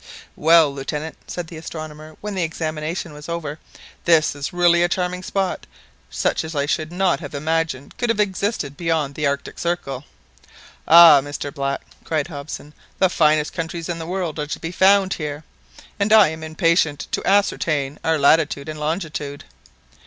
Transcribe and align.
"Well, 0.35 0.73
Lieutenant," 0.73 1.15
said 1.27 1.45
the 1.45 1.57
astronomer 1.57 2.17
when 2.21 2.33
the 2.33 2.41
examination 2.41 3.13
was 3.13 3.29
over, 3.29 3.59
"this 4.05 4.33
is 4.33 4.51
really 4.51 4.81
a 4.81 4.89
charming 4.89 5.21
spot, 5.21 5.67
such 6.09 6.43
as 6.43 6.55
I 6.55 6.65
should 6.65 6.91
not 6.91 7.19
have 7.19 7.35
imagined 7.35 7.95
could 7.99 8.09
have 8.09 8.19
existed 8.19 8.75
beyond 8.75 9.13
the 9.13 9.27
Arctic 9.27 9.59
Circle." 9.59 10.05
"Ah, 10.87 11.21
Mr 11.21 11.53
Black!" 11.53 11.81
cried 12.03 12.29
Hobson, 12.29 12.73
"the 12.97 13.09
finest 13.11 13.53
countries 13.53 13.89
in 13.89 13.99
the 13.99 14.07
world 14.09 14.39
are 14.39 14.47
to 14.47 14.59
be 14.59 14.71
found 14.71 15.13
here, 15.13 15.43
and 15.99 16.11
I 16.11 16.29
am 16.29 16.41
impatient 16.41 17.05
to 17.11 17.23
ascertain 17.27 17.99
our 18.03 18.17
latitude 18.17 18.67
and 18.69 18.79
longitude." 18.79 19.43